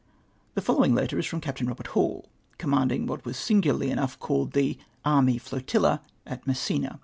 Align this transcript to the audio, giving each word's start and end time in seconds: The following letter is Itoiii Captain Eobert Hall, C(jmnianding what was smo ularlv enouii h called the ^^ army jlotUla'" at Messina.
The 0.55 0.63
following 0.63 0.95
letter 0.95 1.19
is 1.19 1.27
Itoiii 1.27 1.43
Captain 1.43 1.67
Eobert 1.67 1.87
Hall, 1.89 2.25
C(jmnianding 2.57 3.05
what 3.05 3.23
was 3.23 3.35
smo 3.37 3.61
ularlv 3.61 3.93
enouii 3.93 4.03
h 4.13 4.19
called 4.19 4.53
the 4.53 4.73
^^ 4.73 4.79
army 5.05 5.35
jlotUla'" 5.39 5.99
at 6.25 6.47
Messina. 6.47 6.99